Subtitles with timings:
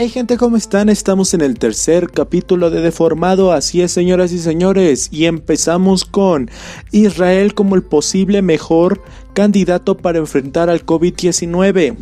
[0.00, 0.90] Hey gente, ¿cómo están?
[0.90, 6.52] Estamos en el tercer capítulo de Deformado, así es señoras y señores, y empezamos con
[6.92, 11.96] Israel como el posible mejor candidato para enfrentar al COVID-19.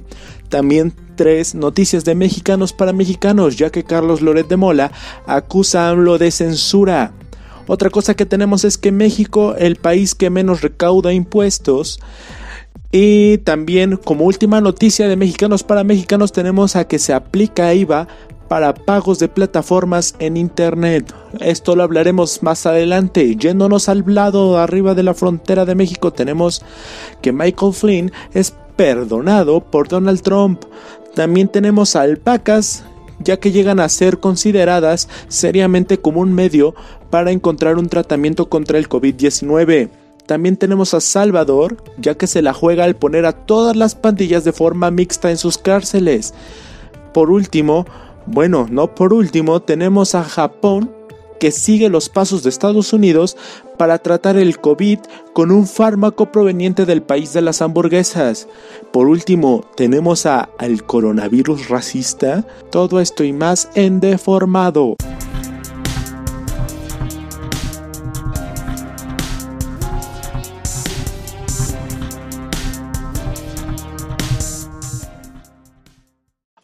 [0.50, 4.92] También tres noticias de mexicanos para mexicanos, ya que Carlos Loret de Mola
[5.26, 7.14] acusa a AMLO de censura.
[7.66, 11.98] Otra cosa que tenemos es que México, el país que menos recauda impuestos,
[12.98, 18.08] y también como última noticia de mexicanos para mexicanos tenemos a que se aplica IVA
[18.48, 21.14] para pagos de plataformas en internet.
[21.40, 23.36] Esto lo hablaremos más adelante.
[23.36, 26.62] Yéndonos al lado arriba de la frontera de México tenemos
[27.20, 30.62] que Michael Flynn es perdonado por Donald Trump.
[31.14, 32.86] También tenemos alpacas
[33.18, 36.74] ya que llegan a ser consideradas seriamente como un medio
[37.10, 39.90] para encontrar un tratamiento contra el COVID-19.
[40.26, 44.44] También tenemos a Salvador, ya que se la juega al poner a todas las pandillas
[44.44, 46.34] de forma mixta en sus cárceles.
[47.12, 47.86] Por último,
[48.26, 50.90] bueno, no por último, tenemos a Japón,
[51.38, 53.36] que sigue los pasos de Estados Unidos
[53.76, 54.98] para tratar el COVID
[55.32, 58.48] con un fármaco proveniente del país de las hamburguesas.
[58.92, 62.46] Por último, tenemos a el coronavirus racista.
[62.70, 64.96] Todo esto y más en deformado.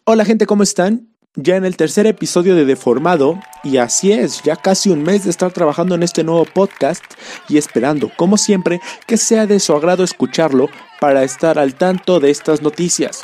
[0.05, 1.07] Hola gente, ¿cómo están?
[1.35, 5.29] Ya en el tercer episodio de Deformado, y así es, ya casi un mes de
[5.29, 7.01] estar trabajando en este nuevo podcast
[7.47, 10.67] y esperando, como siempre, que sea de su agrado escucharlo
[10.99, 13.23] para estar al tanto de estas noticias.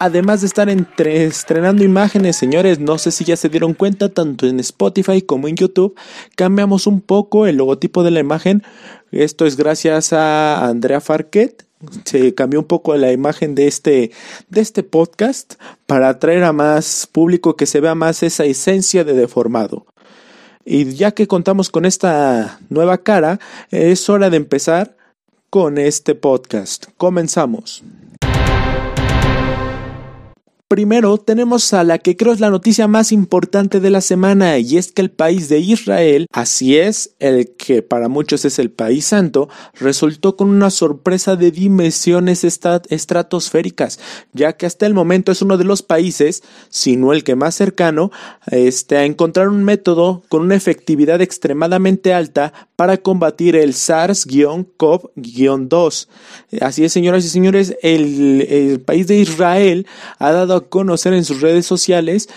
[0.00, 4.48] Además de estar entre, estrenando imágenes, señores, no sé si ya se dieron cuenta, tanto
[4.48, 5.94] en Spotify como en YouTube,
[6.34, 8.64] cambiamos un poco el logotipo de la imagen.
[9.12, 11.69] Esto es gracias a Andrea Farquet,
[12.04, 14.10] se cambió un poco la imagen de este,
[14.48, 15.54] de este podcast
[15.86, 19.86] para atraer a más público que se vea más esa esencia de deformado.
[20.64, 24.96] Y ya que contamos con esta nueva cara, es hora de empezar
[25.48, 26.86] con este podcast.
[26.96, 27.82] Comenzamos.
[30.70, 34.78] Primero tenemos a la que creo es la noticia más importante de la semana y
[34.78, 39.06] es que el país de Israel, así es, el que para muchos es el país
[39.06, 43.98] santo, resultó con una sorpresa de dimensiones estratosféricas,
[44.32, 47.56] ya que hasta el momento es uno de los países, si no el que más
[47.56, 48.12] cercano,
[48.52, 56.06] este, a encontrar un método con una efectividad extremadamente alta para combatir el SARS-CoV-2.
[56.60, 59.88] Así es, señoras y señores, el, el país de Israel
[60.20, 62.28] ha dado conocer en sus redes sociales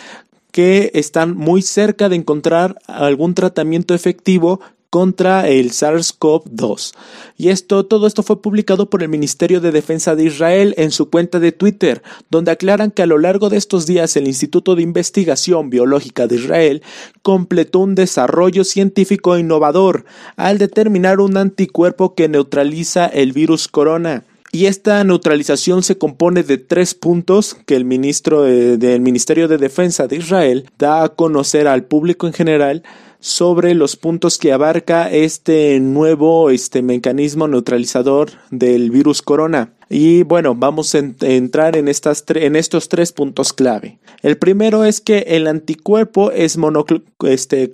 [0.51, 4.61] que están muy cerca de encontrar algún tratamiento efectivo
[4.93, 6.93] contra el SARS-CoV-2.
[7.35, 11.09] Y esto, todo esto fue publicado por el Ministerio de Defensa de Israel en su
[11.09, 14.83] cuenta de Twitter, donde aclaran que a lo largo de estos días el Instituto de
[14.83, 16.83] Investigación Biológica de Israel
[17.23, 24.25] completó un desarrollo científico innovador al determinar un anticuerpo que neutraliza el virus corona.
[24.55, 30.05] Y esta neutralización se compone de tres puntos que el ministro del Ministerio de Defensa
[30.05, 32.83] de Israel da a conocer al público en general
[33.19, 39.71] sobre los puntos que abarca este nuevo este mecanismo neutralizador del virus corona.
[39.95, 43.99] Y bueno, vamos a entrar en, estas en estos tres puntos clave.
[44.23, 47.69] El primero es que el anticuerpo es monoclonal, este,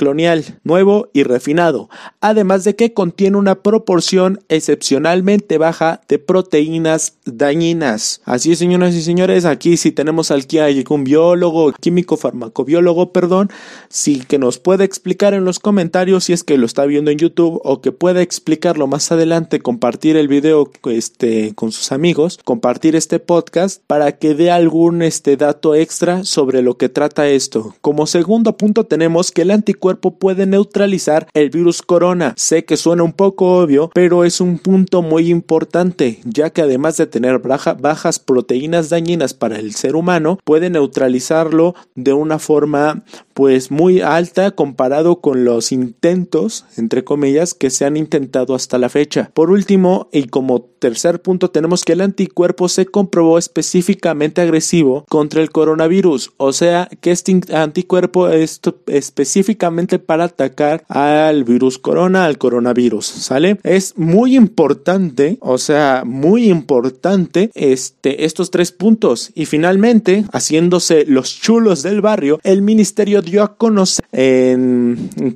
[0.64, 8.22] nuevo y refinado, además de que contiene una proporción excepcionalmente baja de proteínas dañinas.
[8.26, 13.50] Así es, señoras y señores, aquí si tenemos aquí a algún biólogo, químico farmacobiólogo, perdón,
[13.88, 17.18] sí que nos puede explicar en los comentarios si es que lo está viendo en
[17.18, 22.09] YouTube o que pueda explicarlo más adelante, compartir el video este, con sus amigos
[22.44, 27.76] compartir este podcast para que dé algún este dato extra sobre lo que trata esto.
[27.82, 32.34] Como segundo punto tenemos que el anticuerpo puede neutralizar el virus corona.
[32.38, 36.98] Sé que suena un poco obvio, pero es un punto muy importante, ya que además
[36.98, 43.04] de tener bajas proteínas dañinas para el ser humano, puede neutralizarlo de una forma
[43.34, 48.90] pues muy alta comparado con los intentos, entre comillas, que se han intentado hasta la
[48.90, 49.32] fecha.
[49.34, 55.42] Por último, y como tercer punto, tenemos que el anticuerpo se comprobó específicamente agresivo contra
[55.42, 62.38] el coronavirus, o sea que este anticuerpo es específicamente para atacar al virus corona, al
[62.38, 63.60] coronavirus, ¿sale?
[63.64, 69.32] Es muy importante, o sea, muy importante este, estos tres puntos.
[69.36, 74.00] Y finalmente, haciéndose los chulos del barrio, el ministerio dio a conocer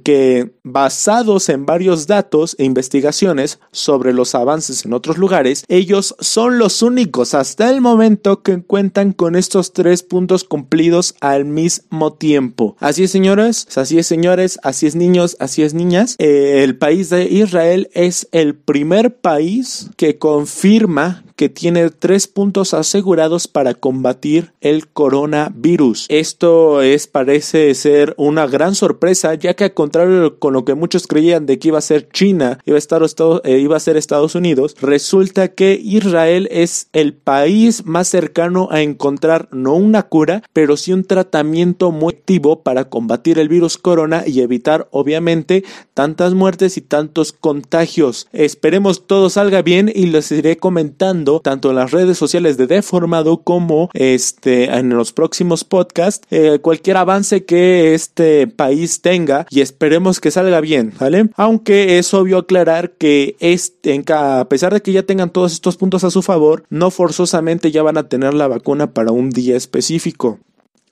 [0.04, 6.43] que basados en varios datos e investigaciones sobre los avances en otros lugares, ellos son
[6.44, 12.12] son los únicos hasta el momento que cuentan con estos tres puntos cumplidos al mismo
[12.12, 12.76] tiempo.
[12.82, 16.18] Así es, señores, así es, señores, así es, niños, así es, niñas.
[16.20, 22.74] Eh, el país de Israel es el primer país que confirma que tiene tres puntos
[22.74, 26.06] asegurados para combatir el coronavirus.
[26.10, 31.08] Esto es parece ser una gran sorpresa, ya que al contrario con lo que muchos
[31.08, 33.02] creían de que iba a ser China, iba a, estar,
[33.44, 38.82] eh, iba a ser Estados Unidos, resulta que Israel es el país más cercano a
[38.82, 44.24] encontrar no una cura, pero sí un tratamiento muy activo para combatir el virus corona
[44.26, 45.64] y evitar obviamente
[45.94, 48.28] tantas muertes y tantos contagios.
[48.34, 53.38] Esperemos todo salga bien y les iré comentando tanto en las redes sociales de Deformado
[53.38, 60.20] como este, en los próximos podcasts eh, cualquier avance que este país tenga y esperemos
[60.20, 61.30] que salga bien, ¿vale?
[61.36, 66.04] Aunque es obvio aclarar que este, a pesar de que ya tengan todos estos puntos
[66.04, 70.40] a su favor, no forzosamente ya van a tener la vacuna para un día específico.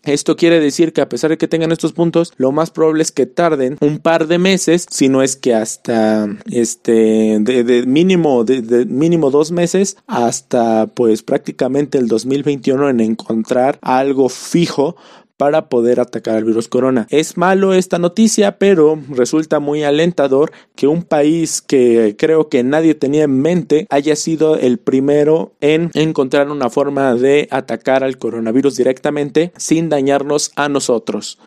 [0.03, 3.11] Esto quiere decir que a pesar de que tengan estos puntos, lo más probable es
[3.11, 8.85] que tarden un par de meses, si no es que hasta este de, mínimo de,
[8.85, 14.95] mínimo dos meses hasta pues prácticamente el 2021 en encontrar algo fijo
[15.41, 17.07] para poder atacar al virus corona.
[17.09, 22.93] Es malo esta noticia, pero resulta muy alentador que un país que creo que nadie
[22.93, 28.75] tenía en mente haya sido el primero en encontrar una forma de atacar al coronavirus
[28.75, 31.39] directamente sin dañarnos a nosotros.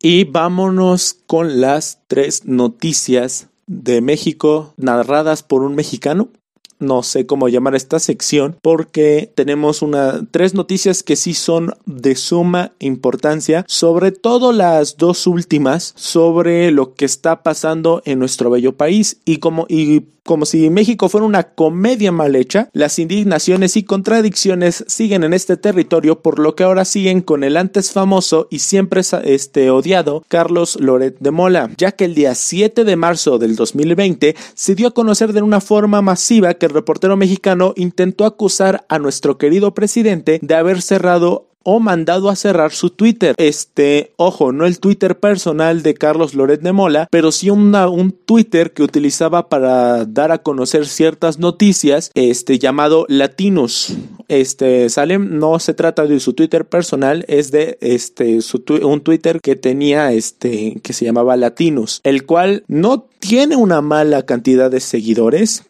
[0.00, 6.28] Y vámonos con las tres noticias de México narradas por un mexicano
[6.78, 12.14] no sé cómo llamar esta sección porque tenemos una tres noticias que sí son de
[12.16, 18.76] suma importancia, sobre todo las dos últimas sobre lo que está pasando en nuestro bello
[18.76, 23.84] país y como y como si México fuera una comedia mal hecha, las indignaciones y
[23.84, 28.58] contradicciones siguen en este territorio, por lo que ahora siguen con el antes famoso y
[28.58, 33.56] siempre este, odiado Carlos Loret de Mola, ya que el día 7 de marzo del
[33.56, 38.84] 2020 se dio a conocer de una forma masiva que el reportero mexicano intentó acusar
[38.88, 43.34] a nuestro querido presidente de haber cerrado o mandado a cerrar su Twitter.
[43.38, 48.72] Este, ojo, no el Twitter personal de Carlos Loret de Mola, pero sí un Twitter
[48.72, 53.96] que utilizaba para dar a conocer ciertas noticias, este, llamado Latinos.
[54.28, 59.40] Este, Salem no se trata de su Twitter personal, es de este, su un Twitter
[59.40, 64.80] que tenía, este, que se llamaba Latinos, el cual no tiene una mala cantidad de
[64.80, 65.64] seguidores,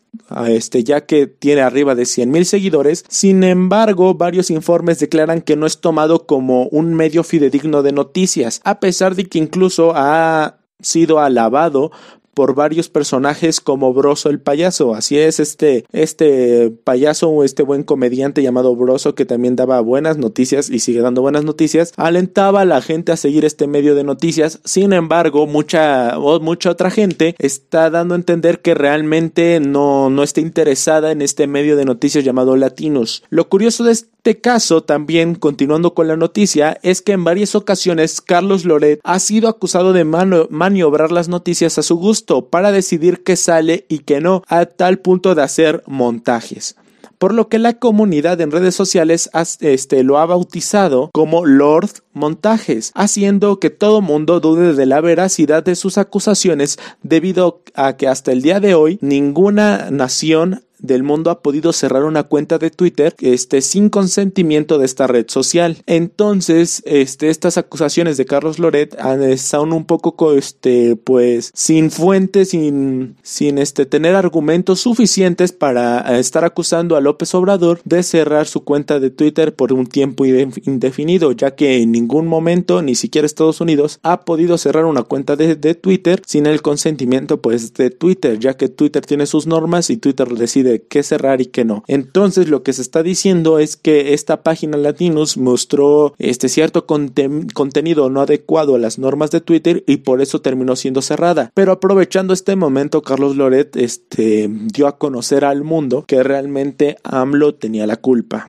[0.47, 3.05] este, ya que tiene arriba de 100 mil seguidores.
[3.08, 8.61] Sin embargo, varios informes declaran que no es tomado como un medio fidedigno de noticias,
[8.64, 11.91] a pesar de que incluso ha sido alabado
[12.37, 14.94] por varios personajes como Broso el payaso.
[14.94, 20.19] Así es, este, este payaso o este buen comediante llamado Broso que también daba buenas
[20.19, 24.05] noticias y sigue dando buenas noticias, alentaba a la gente a seguir este medio de
[24.05, 24.61] noticias.
[24.67, 30.43] Sin embargo, mucha, mucha otra gente está dando a entender que realmente no, no está
[30.43, 33.23] interesada en este medio de noticias llamado Latinos.
[33.31, 38.21] Lo curioso de este caso, también continuando con la noticia, es que en varias ocasiones
[38.21, 43.37] Carlos Loret ha sido acusado de maniobrar las noticias a su gusto para decidir qué
[43.37, 46.76] sale y qué no, a tal punto de hacer montajes.
[47.19, 49.31] Por lo que la comunidad en redes sociales
[49.61, 55.64] este, lo ha bautizado como Lord Montajes, haciendo que todo mundo dude de la veracidad
[55.64, 61.30] de sus acusaciones debido a que hasta el día de hoy ninguna nación del mundo
[61.30, 65.78] ha podido cerrar una cuenta de Twitter este, sin consentimiento de esta red social.
[65.87, 68.97] Entonces, este, estas acusaciones de Carlos Loret
[69.38, 76.21] son un poco, este, pues, sin fuentes, sin, sin este, tener argumentos suficientes para eh,
[76.21, 81.33] estar acusando a López Obrador de cerrar su cuenta de Twitter por un tiempo indefinido,
[81.33, 85.56] ya que en ningún momento, ni siquiera Estados Unidos, ha podido cerrar una cuenta de,
[85.56, 89.97] de Twitter sin el consentimiento, pues, de Twitter, ya que Twitter tiene sus normas y
[89.97, 91.85] Twitter decide de qué cerrar y qué no.
[91.87, 98.11] Entonces lo que se está diciendo es que esta página Latinus mostró este cierto contenido
[98.11, 101.50] no adecuado a las normas de Twitter y por eso terminó siendo cerrada.
[101.54, 107.54] Pero aprovechando este momento, Carlos Loret este, dio a conocer al mundo que realmente AMLO
[107.54, 108.46] tenía la culpa.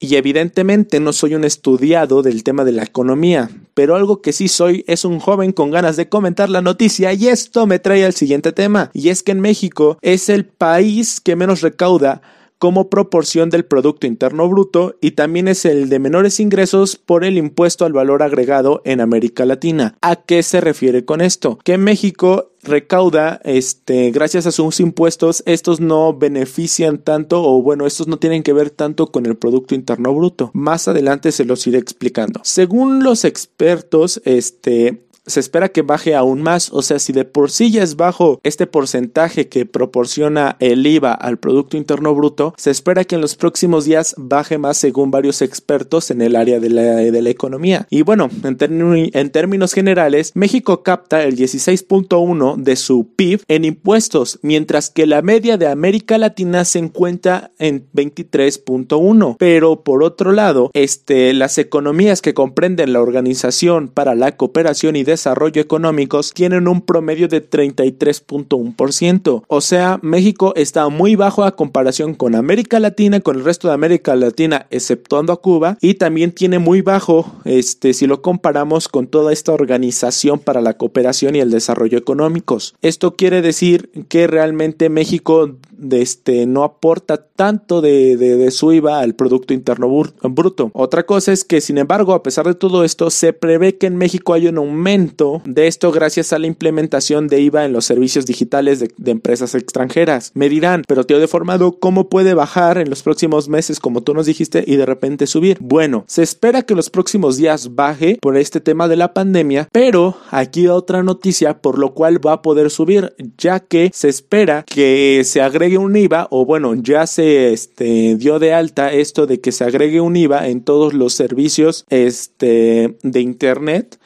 [0.00, 4.46] Y evidentemente no soy un estudiado del tema de la economía, pero algo que sí
[4.46, 8.14] soy es un joven con ganas de comentar la noticia y esto me trae al
[8.14, 12.22] siguiente tema, y es que en México es el país que menos recauda
[12.58, 17.38] como proporción del Producto Interno Bruto y también es el de menores ingresos por el
[17.38, 19.96] impuesto al valor agregado en América Latina.
[20.02, 21.58] ¿A qué se refiere con esto?
[21.64, 28.08] Que México recauda, este, gracias a sus impuestos, estos no benefician tanto o bueno, estos
[28.08, 30.50] no tienen que ver tanto con el Producto Interno Bruto.
[30.54, 32.40] Más adelante se los iré explicando.
[32.44, 37.50] Según los expertos, este, se espera que baje aún más, o sea, si de por
[37.50, 42.70] sí ya es bajo este porcentaje que proporciona el IVA al Producto Interno Bruto, se
[42.70, 46.70] espera que en los próximos días baje más según varios expertos en el área de
[46.70, 47.86] la, economía.
[47.90, 54.38] Y bueno, en, en términos generales, México capta el 16.1 de su PIB en impuestos,
[54.42, 59.36] mientras que la media de América Latina se encuentra en 23.1.
[59.38, 65.04] Pero por otro lado, este, las economías que comprenden la Organización para la Cooperación y
[65.04, 65.17] desarrollo
[65.54, 69.42] económicos tienen un promedio de 33.1%.
[69.46, 73.74] O sea, México está muy bajo a comparación con América Latina, con el resto de
[73.74, 79.06] América Latina, exceptuando a Cuba, y también tiene muy bajo, este, si lo comparamos con
[79.06, 82.74] toda esta organización para la cooperación y el desarrollo económicos.
[82.82, 85.56] Esto quiere decir que realmente México
[85.90, 89.88] este, no aporta tanto de, de, su IVA al Producto Interno
[90.22, 90.70] Bruto.
[90.74, 93.96] Otra cosa es que, sin embargo, a pesar de todo esto, se prevé que en
[93.96, 95.07] México hay un aumento
[95.44, 100.30] de esto gracias a la implementación de IVA en los servicios digitales de, empresas extranjeras.
[100.34, 104.26] Me dirán, pero tío deformado, ¿cómo puede bajar en los próximos meses, como tú nos
[104.26, 105.58] dijiste, y de repente subir?
[105.60, 110.16] Bueno, se espera que los próximos días baje por este tema de la pandemia, pero
[110.30, 115.22] aquí otra noticia por lo cual va a poder subir, ya que se espera que
[115.24, 119.52] se agregue un IVA o bueno, ya se este, dio de alta esto de que
[119.52, 123.98] se agregue un IVA en todos los servicios este, de Internet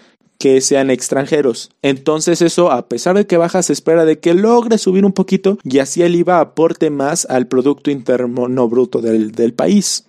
[0.43, 1.71] que sean extranjeros.
[1.83, 5.57] Entonces eso, a pesar de que baja, se espera de que logre subir un poquito
[5.63, 10.05] y así el IVA aporte más al Producto Interno Bruto del, del país.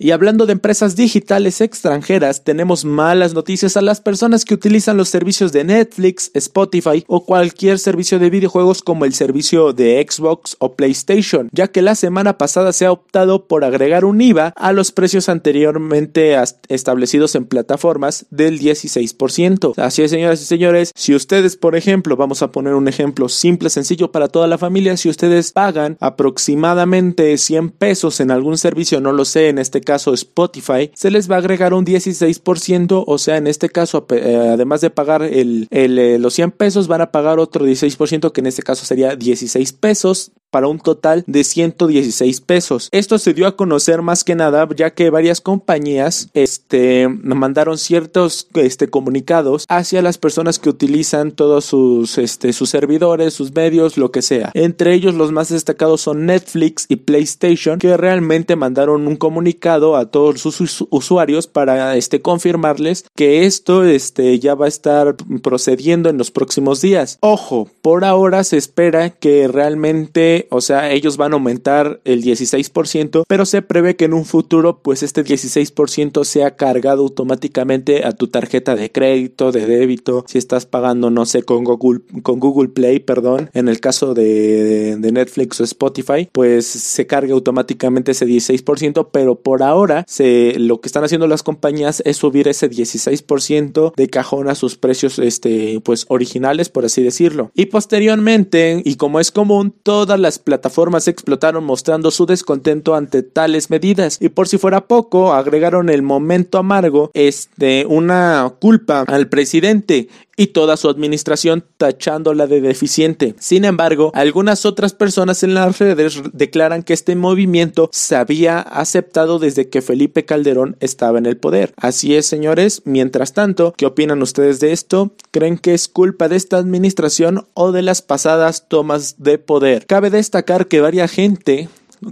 [0.00, 5.08] Y hablando de empresas digitales extranjeras, tenemos malas noticias a las personas que utilizan los
[5.08, 10.74] servicios de Netflix, Spotify o cualquier servicio de videojuegos como el servicio de Xbox o
[10.74, 14.92] PlayStation, ya que la semana pasada se ha optado por agregar un IVA a los
[14.92, 16.36] precios anteriormente
[16.68, 19.74] establecidos en plataformas del 16%.
[19.78, 23.68] Así es, señoras y señores, si ustedes, por ejemplo, vamos a poner un ejemplo simple,
[23.68, 29.10] sencillo para toda la familia, si ustedes pagan aproximadamente 100 pesos en algún servicio, no
[29.10, 33.38] lo sé, en este caso Spotify, se les va a agregar un 16%, o sea,
[33.38, 37.38] en este caso, eh, además de pagar el, eh, los 100 pesos, van a pagar
[37.38, 42.88] otro 16%, que en este caso sería 16 pesos para un total de 116 pesos.
[42.92, 48.48] Esto se dio a conocer más que nada ya que varias compañías este, mandaron ciertos
[48.54, 54.10] este, comunicados hacia las personas que utilizan todos sus, este, sus servidores, sus medios, lo
[54.10, 54.50] que sea.
[54.54, 60.10] Entre ellos los más destacados son Netflix y PlayStation que realmente mandaron un comunicado a
[60.10, 66.18] todos sus usuarios para este, confirmarles que esto este, ya va a estar procediendo en
[66.18, 67.18] los próximos días.
[67.20, 73.24] Ojo, por ahora se espera que realmente o sea, ellos van a aumentar el 16%,
[73.26, 78.28] pero se prevé que en un futuro, pues este 16% sea cargado automáticamente a tu
[78.28, 83.00] tarjeta de crédito, de débito, si estás pagando, no sé, con Google, con Google Play,
[83.00, 89.08] perdón, en el caso de, de Netflix o Spotify, pues se carga automáticamente ese 16%,
[89.12, 94.08] pero por ahora se, lo que están haciendo las compañías es subir ese 16% de
[94.08, 97.50] cajón a sus precios, este, pues originales, por así decirlo.
[97.54, 103.22] Y posteriormente, y como es común, todas las las plataformas explotaron mostrando su descontento ante
[103.22, 109.28] tales medidas y por si fuera poco agregaron el momento amargo este una culpa al
[109.28, 110.08] presidente
[110.38, 113.34] y toda su administración tachándola de deficiente.
[113.40, 119.40] Sin embargo, algunas otras personas en las redes declaran que este movimiento se había aceptado
[119.40, 121.74] desde que Felipe Calderón estaba en el poder.
[121.76, 122.82] Así es, señores.
[122.84, 125.10] Mientras tanto, ¿qué opinan ustedes de esto?
[125.32, 129.86] ¿Creen que es culpa de esta administración o de las pasadas tomas de poder?
[129.86, 131.68] Cabe destacar que varia gente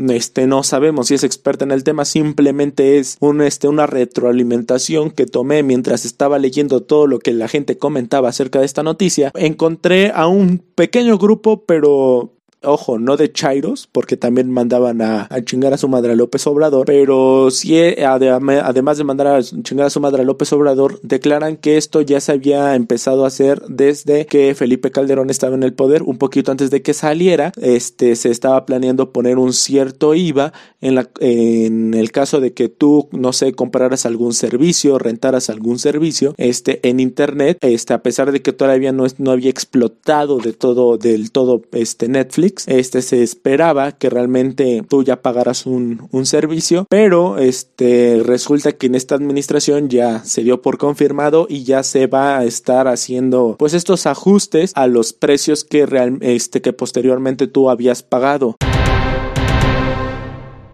[0.09, 5.11] este, no sabemos si es experta en el tema, simplemente es un, este, una retroalimentación
[5.11, 9.31] que tomé mientras estaba leyendo todo lo que la gente comentaba acerca de esta noticia.
[9.35, 12.36] Encontré a un pequeño grupo, pero
[12.67, 16.87] ojo, no de Chairos, porque también mandaban a, chingar a su madre a López Obrador,
[16.87, 21.77] pero sí, además de mandar a chingar a su madre a López Obrador, declaran que
[21.77, 26.03] esto ya se había empezado a hacer desde que Felipe Calderón estaba en el poder,
[26.03, 31.95] un poquito antes de que saliera, este, se estaba planeando poner un cierto IVA en,
[31.95, 37.01] el caso de que tú, no sé, compraras algún servicio, rentaras algún servicio, este, en
[37.01, 41.63] internet, este, a pesar de que todavía no, no había explotado de todo, del todo,
[41.73, 48.23] este, Netflix, Este se esperaba que realmente tú ya pagaras un, un servicio, pero este
[48.25, 52.45] resulta que en esta administración ya se dio por confirmado y ya se va a
[52.45, 58.03] estar haciendo pues estos ajustes a los precios que real, este que posteriormente tú habías
[58.03, 58.57] pagado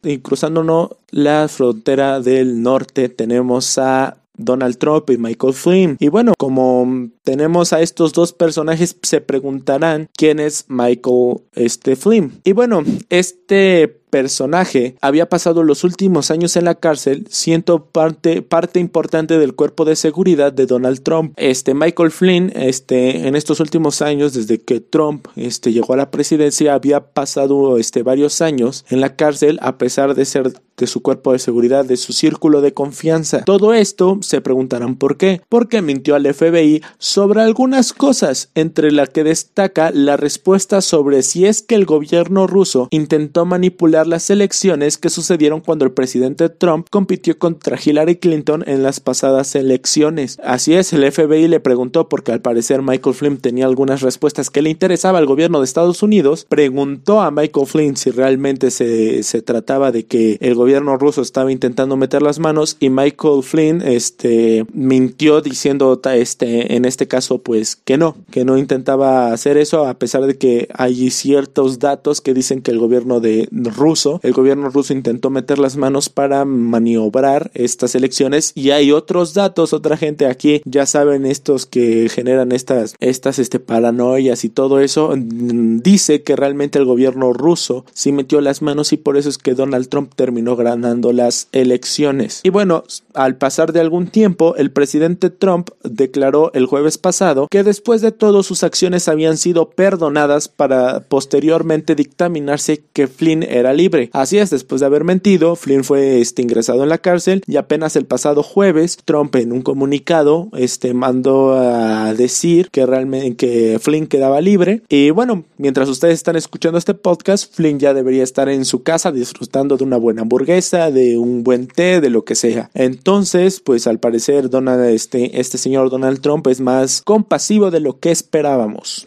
[0.03, 5.97] y cruzándonos la frontera del norte tenemos a Donald Trump y Michael Flynn.
[6.01, 12.41] Y bueno, como tenemos a estos dos personajes, se preguntarán quién es Michael este, Flynn.
[12.45, 18.79] Y bueno, este personaje había pasado los últimos años en la cárcel siendo parte, parte
[18.79, 21.33] importante del cuerpo de seguridad de Donald Trump.
[21.37, 26.11] Este Michael Flynn, este, en estos últimos años, desde que Trump este, llegó a la
[26.11, 31.01] presidencia, había pasado este, varios años en la cárcel a pesar de ser de su
[31.01, 33.45] cuerpo de seguridad, de su círculo de confianza.
[33.45, 35.41] Todo esto se preguntarán por qué.
[35.49, 36.83] Porque mintió al FBI
[37.13, 42.47] sobre algunas cosas, entre las que destaca la respuesta sobre si es que el gobierno
[42.47, 48.65] ruso intentó manipular las elecciones que sucedieron cuando el presidente Trump compitió contra Hillary Clinton
[48.67, 50.39] en las pasadas elecciones.
[50.43, 54.63] Así es, el FBI le preguntó porque al parecer Michael Flynn tenía algunas respuestas que
[54.63, 59.43] le interesaba al gobierno de Estados Unidos, preguntó a Michael Flynn si realmente se, se
[59.43, 64.65] trataba de que el gobierno ruso estaba intentando meter las manos y Michael Flynn este,
[64.73, 69.95] mintió diciendo este, en este caso pues que no, que no intentaba hacer eso a
[69.95, 73.93] pesar de que hay ciertos datos que dicen que el gobierno de Rusia
[74.23, 79.73] el gobierno ruso intentó meter las manos para maniobrar estas elecciones y hay otros datos,
[79.73, 85.15] otra gente aquí, ya saben estos que generan estas, estas este, paranoias y todo eso,
[85.17, 89.39] mm, dice que realmente el gobierno ruso sí metió las manos y por eso es
[89.39, 92.41] que Donald Trump terminó ganando las elecciones.
[92.43, 97.63] Y bueno, al pasar de algún tiempo, el presidente Trump declaró el jueves pasado que
[97.63, 104.11] después de todo sus acciones habían sido perdonadas para posteriormente dictaminarse que Flynn era libre.
[104.13, 107.97] Así es, después de haber mentido, Flynn fue este, ingresado en la cárcel y apenas
[107.97, 114.07] el pasado jueves, Trump en un comunicado este, mandó a decir que realmente que Flynn
[114.07, 114.83] quedaba libre.
[114.89, 119.13] Y bueno, mientras ustedes están escuchando este podcast, Flynn ya debería estar en su casa
[119.13, 122.71] disfrutando de una buena hamburguesa, de un buen té, de lo que sea.
[122.75, 127.99] Entonces, pues al parecer Donald, este, este señor Donald Trump es más compasivo de lo
[127.99, 129.07] que esperábamos.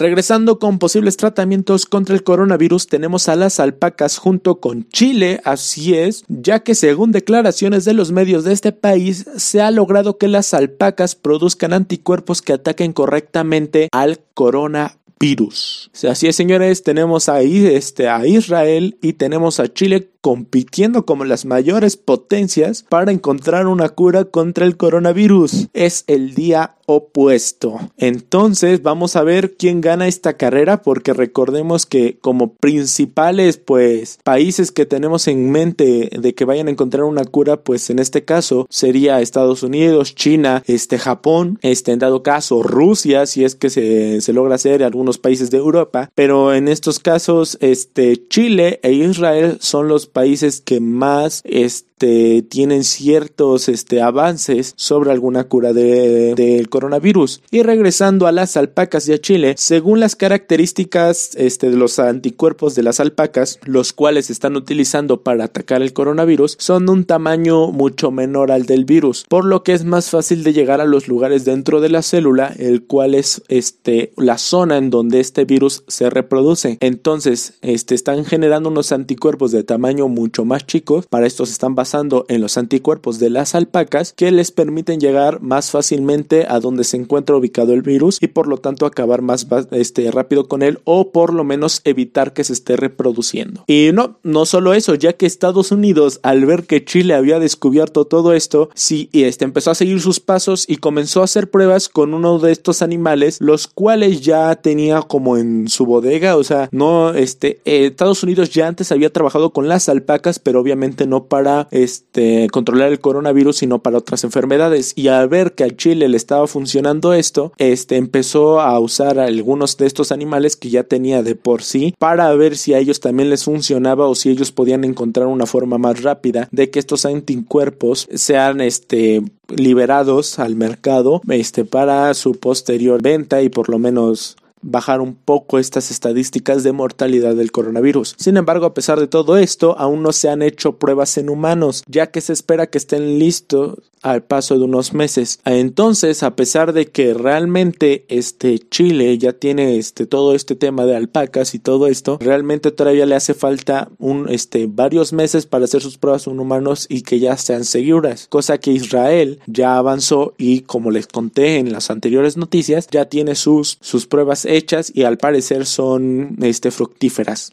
[0.00, 5.94] Regresando con posibles tratamientos contra el coronavirus, tenemos a las alpacas junto con Chile, así
[5.94, 10.28] es, ya que según declaraciones de los medios de este país, se ha logrado que
[10.28, 15.90] las alpacas produzcan anticuerpos que ataquen correctamente al coronavirus.
[16.08, 21.44] Así es, señores, tenemos ahí este, a Israel y tenemos a Chile compitiendo como las
[21.44, 25.68] mayores potencias para encontrar una cura contra el coronavirus.
[25.72, 27.78] Es el día opuesto.
[27.98, 34.72] Entonces vamos a ver quién gana esta carrera porque recordemos que como principales pues países
[34.72, 38.66] que tenemos en mente de que vayan a encontrar una cura pues en este caso
[38.70, 44.22] sería Estados Unidos, China, este Japón, este en dado caso Rusia si es que se,
[44.22, 49.58] se logra hacer algunos países de Europa, pero en estos casos este Chile e Israel
[49.60, 56.66] son los países que más este, tienen ciertos este, avances sobre alguna cura del de,
[56.68, 57.42] coronavirus.
[57.50, 62.74] Y regresando a las alpacas y a Chile, según las características este, de los anticuerpos
[62.74, 67.72] de las alpacas, los cuales están utilizando para atacar el coronavirus, son de un tamaño
[67.72, 71.08] mucho menor al del virus, por lo que es más fácil de llegar a los
[71.08, 75.84] lugares dentro de la célula, el cual es este, la zona en donde este virus
[75.88, 76.78] se reproduce.
[76.80, 81.06] Entonces, este, están generando unos anticuerpos de tamaño mucho más chicos.
[81.06, 85.40] Para esto se están basando en los anticuerpos de las alpacas que les permiten llegar
[85.40, 89.46] más fácilmente a donde se encuentra ubicado el virus y por lo tanto acabar más
[89.72, 93.64] este, rápido con él o por lo menos evitar que se esté reproduciendo.
[93.66, 98.04] Y no, no solo eso, ya que Estados Unidos al ver que Chile había descubierto
[98.04, 101.88] todo esto, sí, y este empezó a seguir sus pasos y comenzó a hacer pruebas
[101.88, 106.68] con uno de estos animales, los cuales ya tenía como en su bodega, o sea,
[106.72, 111.24] no, este, eh, Estados Unidos ya antes había trabajado con las alpacas, pero obviamente no
[111.24, 114.92] para este controlar el coronavirus, sino para otras enfermedades.
[114.96, 119.76] Y al ver que al Chile le estaba funcionando esto, este empezó a usar algunos
[119.76, 123.30] de estos animales que ya tenía de por sí para ver si a ellos también
[123.30, 128.08] les funcionaba o si ellos podían encontrar una forma más rápida de que estos anticuerpos
[128.14, 135.00] sean este liberados al mercado este para su posterior venta y por lo menos bajar
[135.00, 138.14] un poco estas estadísticas de mortalidad del coronavirus.
[138.18, 141.84] Sin embargo, a pesar de todo esto, aún no se han hecho pruebas en humanos,
[141.86, 145.40] ya que se espera que estén listos al paso de unos meses.
[145.44, 150.96] Entonces, a pesar de que realmente este Chile ya tiene este todo este tema de
[150.96, 155.82] alpacas y todo esto, realmente todavía le hace falta un este varios meses para hacer
[155.82, 160.60] sus pruebas en humanos y que ya sean seguras, cosa que Israel ya avanzó y
[160.62, 165.18] como les conté en las anteriores noticias, ya tiene sus sus pruebas hechas y al
[165.18, 167.52] parecer son este fructíferas.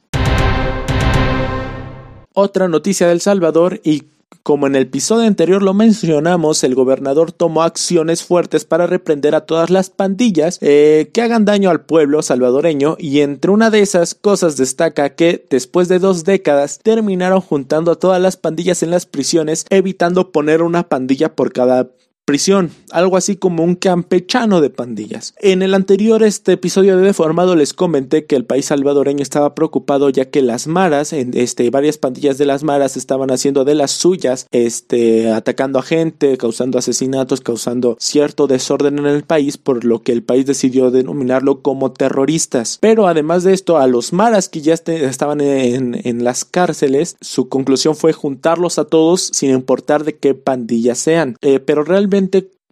[2.33, 4.03] Otra noticia del Salvador y
[4.45, 9.47] como en el episodio anterior lo mencionamos, el gobernador tomó acciones fuertes para reprender a
[9.47, 14.13] todas las pandillas eh, que hagan daño al pueblo salvadoreño y entre una de esas
[14.13, 19.07] cosas destaca que después de dos décadas terminaron juntando a todas las pandillas en las
[19.07, 21.89] prisiones evitando poner una pandilla por cada
[22.25, 25.35] prisión, algo así como un campechano de pandillas.
[25.39, 30.09] En el anterior este episodio de Deformado les comenté que el país salvadoreño estaba preocupado
[30.09, 34.47] ya que las maras, este, varias pandillas de las maras estaban haciendo de las suyas,
[34.51, 40.11] este, atacando a gente, causando asesinatos, causando cierto desorden en el país, por lo que
[40.11, 42.79] el país decidió denominarlo como terroristas.
[42.81, 47.17] Pero además de esto, a los maras que ya este, estaban en, en las cárceles,
[47.21, 51.37] su conclusión fue juntarlos a todos sin importar de qué pandilla sean.
[51.41, 52.14] Eh, pero realmente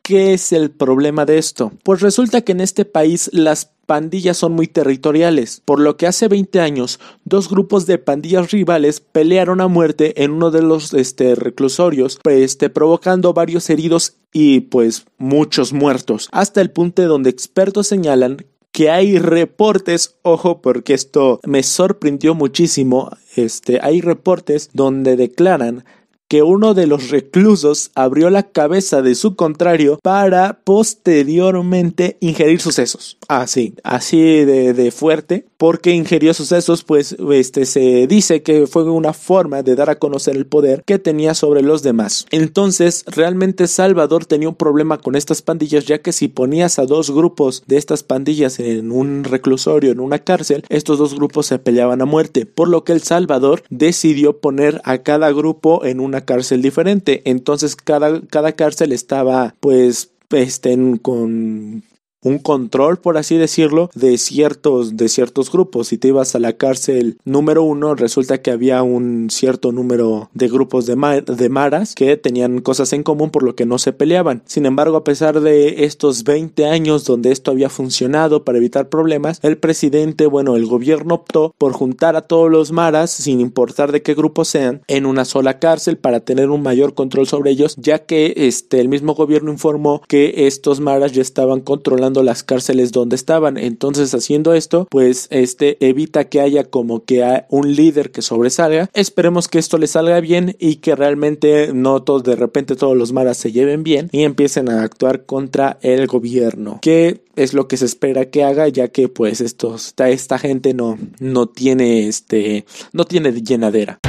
[0.03, 1.71] ¿qué es el problema de esto?
[1.83, 6.27] Pues resulta que en este país las pandillas son muy territoriales, por lo que hace
[6.27, 11.35] 20 años dos grupos de pandillas rivales pelearon a muerte en uno de los este,
[11.35, 18.45] reclusorios, este, provocando varios heridos y pues muchos muertos, hasta el punto donde expertos señalan
[18.71, 25.85] que hay reportes, ojo, porque esto me sorprendió muchísimo, este, hay reportes donde declaran
[26.33, 33.19] que uno de los reclusos abrió la cabeza de su contrario para posteriormente ingerir sucesos.
[33.27, 39.13] Así, así de, de fuerte porque ingirió sucesos, pues este se dice que fue una
[39.13, 42.25] forma de dar a conocer el poder que tenía sobre los demás.
[42.31, 47.11] Entonces, realmente Salvador tenía un problema con estas pandillas, ya que si ponías a dos
[47.11, 52.01] grupos de estas pandillas en un reclusorio, en una cárcel, estos dos grupos se peleaban
[52.01, 56.61] a muerte, por lo que El Salvador decidió poner a cada grupo en una cárcel
[56.61, 57.21] diferente.
[57.23, 61.83] Entonces, cada, cada cárcel estaba pues este, con
[62.23, 65.87] un control, por así decirlo, de ciertos, de ciertos grupos.
[65.87, 70.47] Si te ibas a la cárcel número uno, resulta que había un cierto número de
[70.47, 74.41] grupos de, de maras que tenían cosas en común por lo que no se peleaban.
[74.45, 79.39] Sin embargo, a pesar de estos 20 años donde esto había funcionado para evitar problemas,
[79.43, 84.01] el presidente, bueno, el gobierno optó por juntar a todos los maras, sin importar de
[84.01, 87.99] qué grupo sean, en una sola cárcel para tener un mayor control sobre ellos, ya
[87.99, 93.15] que este, el mismo gobierno informó que estos maras ya estaban controlando las cárceles donde
[93.15, 93.57] estaban.
[93.57, 98.89] Entonces, haciendo esto, pues este evita que haya como que un líder que sobresalga.
[98.93, 103.13] Esperemos que esto le salga bien y que realmente no todos de repente todos los
[103.13, 106.79] maras se lleven bien y empiecen a actuar contra el gobierno.
[106.81, 110.97] Que es lo que se espera que haga ya que pues estos, esta gente no,
[111.19, 113.99] no tiene este, no tiene llenadera.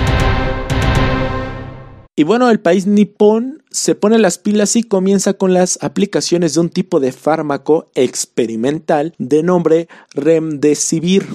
[2.17, 6.61] Y bueno, el país nipón se pone las pilas y comienza con las aplicaciones de
[6.61, 11.27] un tipo de fármaco experimental de nombre Remdesivir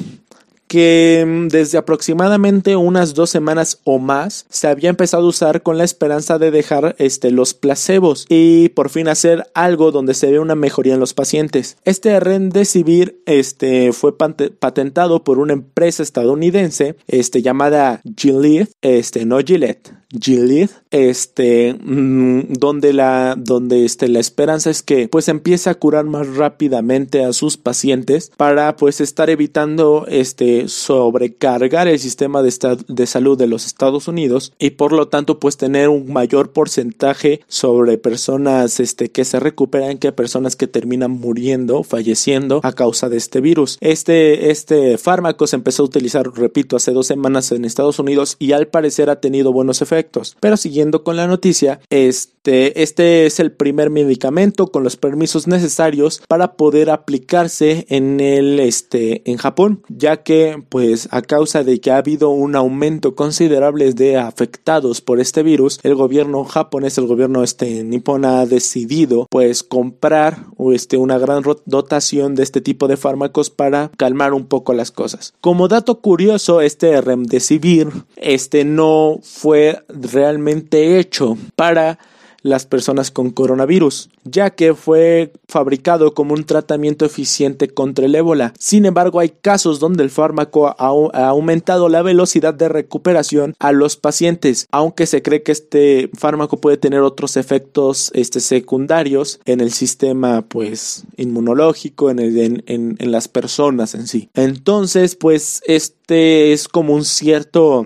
[0.70, 5.78] que mm, desde aproximadamente unas dos semanas o más se había empezado a usar con
[5.78, 10.39] la esperanza de dejar este, los placebos y por fin hacer algo donde se ve
[10.39, 11.76] una mejoría en los pacientes.
[11.84, 19.98] Este Remdesivir este, fue patentado por una empresa estadounidense este, llamada Gilead, este, no Gillette,
[20.12, 26.06] Gilead, este, mm, donde la, donde este, la esperanza es que pues empiece a curar
[26.06, 32.52] más rápidamente a sus pacientes para pues estar evitando este sobrecargar el sistema de,
[32.88, 37.41] de salud de los Estados Unidos y por lo tanto pues tener un mayor porcentaje
[37.48, 43.17] sobre personas este que se recuperan que personas que terminan muriendo, falleciendo a causa de
[43.17, 43.78] este virus.
[43.80, 48.54] Este, este fármaco se empezó a utilizar, repito, hace dos semanas en Estados Unidos y
[48.54, 49.98] al parecer ha tenido buenos efectos
[50.39, 56.21] pero siguiendo con la noticia, este, este es el primer medicamento con los permisos necesarios
[56.27, 61.91] para poder aplicarse en el, este, en Japón, ya que, pues, a causa de que
[61.91, 67.43] ha habido un aumento considerable de afectados por este virus, el gobierno japonés, el gobierno
[67.43, 73.49] este nipón ha decidido, pues, comprar, este, una gran dotación de este tipo de fármacos
[73.49, 75.33] para calmar un poco las cosas.
[75.41, 81.99] Como dato curioso, este remdesivir, este no fue realmente hecho para
[82.41, 88.54] las personas con coronavirus, ya que fue fabricado como un tratamiento eficiente contra el ébola.
[88.58, 90.89] Sin embargo, hay casos donde el fármaco ha,
[91.28, 96.78] aumentado la velocidad de recuperación a los pacientes, aunque se cree que este fármaco puede
[96.78, 103.95] tener otros efectos este, secundarios en el sistema pues inmunológico, en, en, en las personas
[103.95, 104.30] en sí.
[104.34, 107.86] Entonces, pues este es como un cierto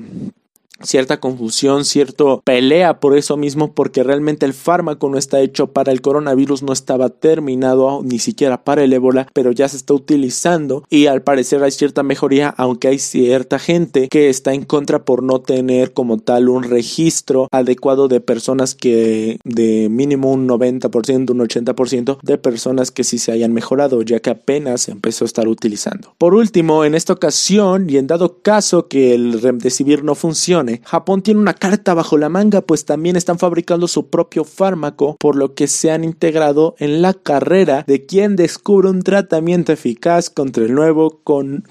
[0.84, 5.92] cierta confusión, cierto pelea por eso mismo, porque realmente el fármaco no está hecho para
[5.92, 10.84] el coronavirus, no estaba terminado ni siquiera para el ébola, pero ya se está utilizando
[10.90, 15.24] y al parecer hay cierta mejoría, aunque hay cierta gente que está en contra por
[15.24, 21.40] no tener como tal un registro adecuado de personas que de mínimo un 90%, un
[21.40, 26.14] 80% de personas que sí se hayan mejorado, ya que apenas empezó a estar utilizando.
[26.18, 31.22] Por último, en esta ocasión y en dado caso que el remdesivir no funcione, Japón
[31.22, 35.54] tiene una carta bajo la manga, pues también están fabricando su propio fármaco, por lo
[35.54, 40.74] que se han integrado en la carrera de quien descubre un tratamiento eficaz contra el
[40.74, 41.22] nuevo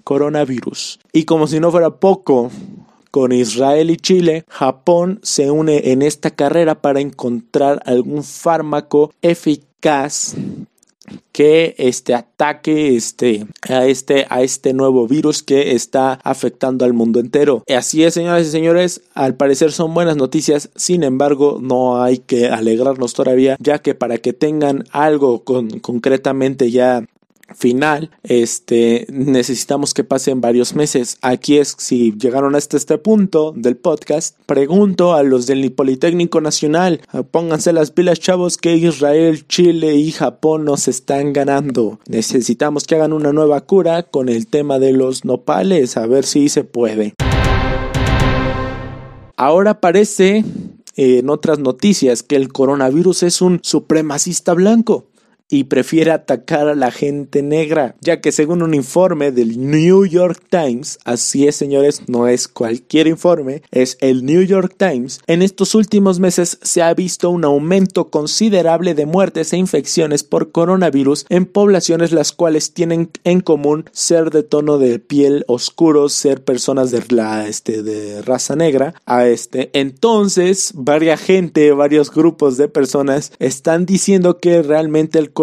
[0.05, 1.01] coronavirus.
[1.13, 2.51] Y como si no fuera poco,
[3.11, 10.35] con Israel y Chile, Japón se une en esta carrera para encontrar algún fármaco eficaz
[11.33, 17.21] que este ataque este, a, este, a este nuevo virus que está afectando al mundo
[17.21, 17.63] entero.
[17.69, 22.49] Así es, señoras y señores, al parecer son buenas noticias, sin embargo, no hay que
[22.49, 27.05] alegrarnos todavía, ya que para que tengan algo con, concretamente ya
[27.55, 31.19] final, este, necesitamos que pasen varios meses.
[31.23, 37.01] Aquí es, si llegaron hasta este punto del podcast, pregunto a los del Politécnico Nacional,
[37.31, 41.99] pónganse las pilas chavos que Israel, Chile y Japón nos están ganando.
[42.09, 46.49] Necesitamos que hagan una nueva cura con el tema de los nopales, a ver si
[46.49, 47.15] se puede.
[49.37, 50.45] Ahora parece
[50.97, 55.07] en otras noticias que el coronavirus es un supremacista blanco
[55.53, 60.43] y prefiere atacar a la gente negra, ya que según un informe del New York
[60.49, 65.75] Times, así es señores, no es cualquier informe, es el New York Times, en estos
[65.75, 71.45] últimos meses se ha visto un aumento considerable de muertes e infecciones por coronavirus en
[71.45, 77.03] poblaciones las cuales tienen en común ser de tono de piel oscuro, ser personas de
[77.11, 79.69] la este de raza negra, a este.
[79.75, 85.42] Entonces, varias gente, varios grupos de personas están diciendo que realmente el coronavirus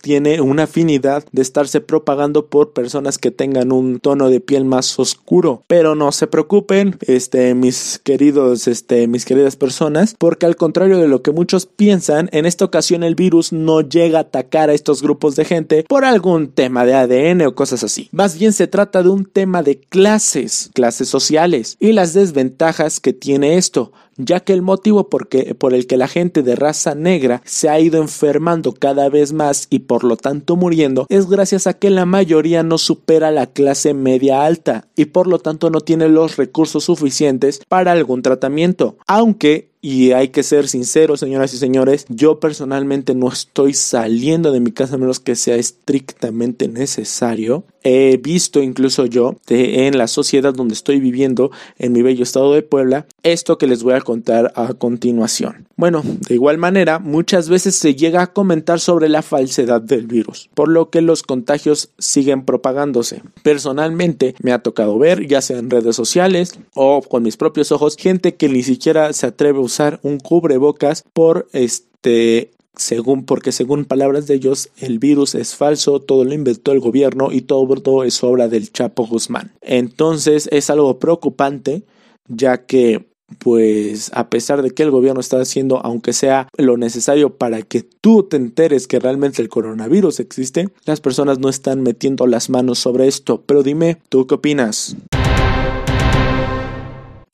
[0.00, 4.98] tiene una afinidad de estarse propagando por personas que tengan un tono de piel más
[4.98, 5.62] oscuro.
[5.66, 11.08] Pero no se preocupen, este, mis queridos, este, mis queridas personas, porque al contrario de
[11.08, 15.02] lo que muchos piensan, en esta ocasión el virus no llega a atacar a estos
[15.02, 18.08] grupos de gente por algún tema de ADN o cosas así.
[18.12, 23.12] Más bien se trata de un tema de clases, clases sociales y las desventajas que
[23.12, 27.42] tiene esto ya que el motivo por, por el que la gente de raza negra
[27.44, 31.74] se ha ido enfermando cada vez más y por lo tanto muriendo es gracias a
[31.74, 36.08] que la mayoría no supera la clase media alta y por lo tanto no tiene
[36.08, 42.06] los recursos suficientes para algún tratamiento, aunque y hay que ser sinceros, señoras y señores,
[42.08, 47.64] yo personalmente no estoy saliendo de mi casa a menos que sea estrictamente necesario.
[47.82, 52.62] He visto incluso yo en la sociedad donde estoy viviendo, en mi bello estado de
[52.62, 55.68] Puebla, esto que les voy a contar a continuación.
[55.76, 60.48] Bueno, de igual manera, muchas veces se llega a comentar sobre la falsedad del virus,
[60.54, 63.22] por lo que los contagios siguen propagándose.
[63.42, 67.96] Personalmente me ha tocado ver, ya sea en redes sociales o con mis propios ojos,
[67.98, 73.84] gente que ni siquiera se atreve a usar un cubrebocas por este según porque según
[73.84, 78.22] palabras de ellos el virus es falso, todo lo inventó el gobierno y todo es
[78.24, 79.52] obra del Chapo Guzmán.
[79.60, 81.82] Entonces es algo preocupante
[82.26, 83.06] ya que
[83.38, 87.82] pues a pesar de que el gobierno está haciendo aunque sea lo necesario para que
[87.82, 92.78] tú te enteres que realmente el coronavirus existe, las personas no están metiendo las manos
[92.78, 93.42] sobre esto.
[93.46, 94.96] Pero dime, ¿tú qué opinas?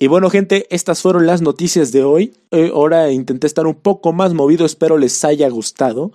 [0.02, 2.32] Y bueno, gente, estas fueron las noticias de hoy.
[2.52, 6.10] Eh, ahora intenté estar un poco más movido, espero les haya gustado.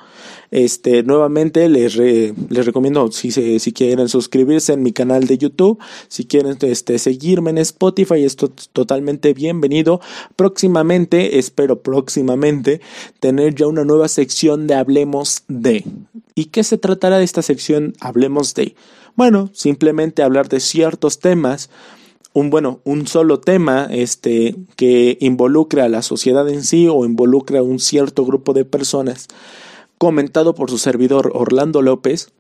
[0.49, 6.25] Este, nuevamente les, les recomiendo si, si quieren suscribirse en mi canal de YouTube, si
[6.25, 10.01] quieren este, seguirme en Spotify, esto es totalmente bienvenido.
[10.35, 12.81] Próximamente, espero próximamente,
[13.19, 15.85] tener ya una nueva sección de Hablemos de.
[16.33, 18.73] ¿Y qué se tratará de esta sección Hablemos de?
[19.15, 21.69] Bueno, simplemente hablar de ciertos temas
[22.35, 27.59] un bueno, un solo tema este que involucre a la sociedad en sí o involucre
[27.59, 29.29] a un cierto grupo de personas,
[29.97, 32.33] comentado por su servidor Orlando López,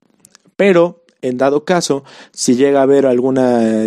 [0.57, 2.03] pero en dado caso,
[2.33, 3.39] si llega a haber algún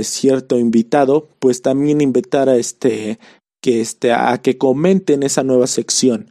[0.03, 3.19] cierto invitado, pues también invitar a este
[3.61, 6.31] que este a que comenten esa nueva sección.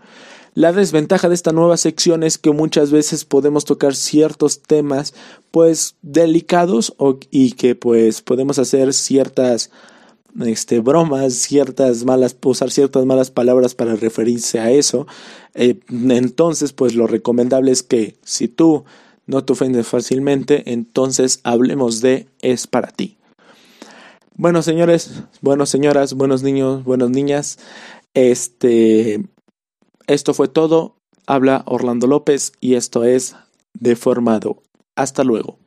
[0.57, 5.13] La desventaja de esta nueva sección es que muchas veces podemos tocar ciertos temas
[5.51, 6.95] pues delicados
[7.29, 9.69] y que pues podemos hacer ciertas
[10.43, 15.05] este, bromas, ciertas malas, usar ciertas malas palabras para referirse a eso.
[15.53, 18.83] Eh, entonces, pues lo recomendable es que si tú
[19.27, 23.17] no te ofendes fácilmente, entonces hablemos de es para ti.
[24.33, 27.59] Bueno, señores, buenas señoras, buenos niños, buenas niñas,
[28.15, 29.23] este,
[30.07, 30.97] esto fue todo.
[31.25, 33.35] Habla Orlando López y esto es
[33.73, 34.63] Deformado.
[34.95, 35.59] Hasta luego.